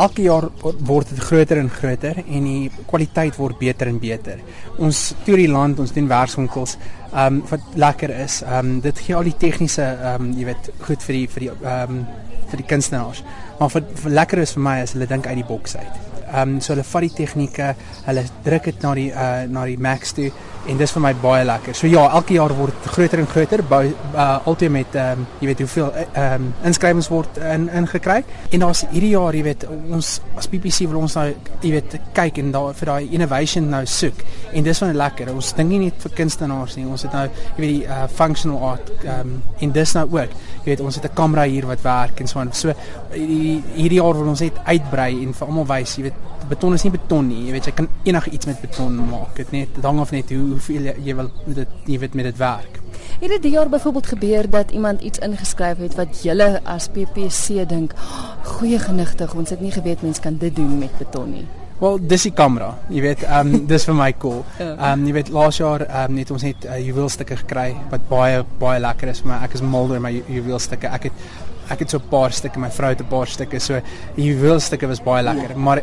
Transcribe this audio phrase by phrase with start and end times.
[0.00, 0.46] elke jaar
[0.86, 4.40] word dit groter en groter en die kwaliteit word beter en beter.
[4.78, 6.76] Ons toer die land, ons doen werkswinkels,
[7.10, 8.40] ehm um, wat lekker is.
[8.46, 11.46] Ehm um, dit gee al die tegniese ehm um, jy weet goed vir die vir
[11.46, 12.04] die ehm um,
[12.50, 13.24] vir die kunstenaars.
[13.60, 16.00] Maar vir, vir lekker is vir my as hulle dink uit die boks uit.
[16.30, 17.74] Ehm um, so hulle vat die tegnieke,
[18.06, 20.30] hulle druk dit na die uh na die max toe
[20.68, 21.76] en dis vir my baie lekker.
[21.76, 23.62] So ja, elke jaar word groter en groter.
[23.70, 28.20] Uh, altyd met ehm um, jy weet hoeveel ehm um, inskrywings word in ingekry.
[28.50, 31.26] En daar's hierdie jaar, jy weet, ons as PPC wil ons nou
[31.60, 34.24] jy weet kyk en daar vir daai innovation nou soek.
[34.52, 35.30] En dis van lekker.
[35.34, 36.86] Ons dink nie net vir kunstenaars nie.
[36.86, 40.34] Ons het nou jy weet die uh, functional art ehm um, en dis nou ook.
[40.64, 42.52] Jy weet, ons het 'n kamera hier wat werk en so aan.
[42.52, 42.74] So
[43.12, 46.18] hierdie jaar wil ons net uitbrei en vir almal wys, jy weet
[46.48, 47.46] beton is nie beton nie.
[47.46, 49.36] Jy weet jy kan enigiets met beton maak.
[49.36, 52.36] Dit net hang af net hoe hoeveel jy, jy wil dit jy weet met dit
[52.36, 52.80] werk.
[53.20, 57.68] Het dit die jaar byvoorbeeld gebeur dat iemand iets ingeskryf het wat julle as PPC
[57.68, 57.94] dink,
[58.42, 61.46] goeie genigtig, ons het nie geweet mens kan dit doen met beton nie.
[61.80, 62.74] Wel, dis die kamera.
[62.92, 64.42] Jy weet, ehm um, dis vir my cool.
[64.58, 64.72] Ja.
[64.74, 68.04] Ehm um, jy weet laas jaar ehm um, net ons het uh, juweelstukke gekry wat
[68.10, 69.38] baie baie lekker is vir my.
[69.46, 70.90] Ek is mal oor my juweelstukke.
[70.98, 71.24] Ek het
[71.70, 73.60] ek het so 'n paar stukke, my vrou het 'n paar stukke.
[73.60, 73.80] So
[74.16, 75.56] juweelstukke was baie lekker.
[75.56, 75.56] Ja.
[75.56, 75.82] Maar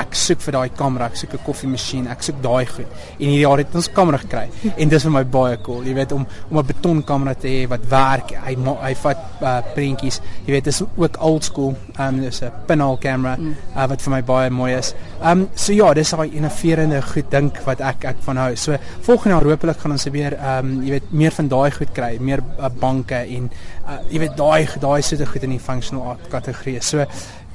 [0.00, 2.86] ek soek vir daai kamera, ek soek 'n koffiemasjien, ek soek daai goed.
[3.18, 5.82] En hierdie jaar het ons kamera gekry en dis vir my baie cool.
[5.84, 8.34] Jy weet om om 'n betonkamera te hê wat werk.
[8.44, 10.20] Hy hy vat uh, prentjies.
[10.46, 11.74] Jy weet dis ook old school.
[11.98, 13.54] Um dis 'n pinhole kamera mm.
[13.76, 14.94] uh, wat vir my baie mooi is.
[15.22, 18.56] Um so ja, dis daai innoverende goed dink wat ek ek van hou.
[18.56, 22.18] So volgende jaar hopelik gaan ons weer um jy weet meer van daai goed kry,
[22.20, 23.50] meer uh, banke en
[23.86, 26.80] uh, jy weet daai daai soort goed in die functional art kategorie.
[26.80, 27.06] So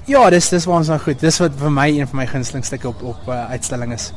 [0.09, 1.19] Ja, dis dis waar ons nou goed.
[1.21, 4.11] Dis wat vir my een van my gunsteling stukke op op uh, uitstalling is.